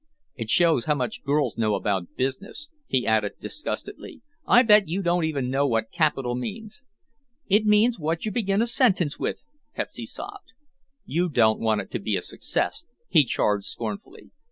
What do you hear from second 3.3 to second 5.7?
disgustedly. "I bet you don't even know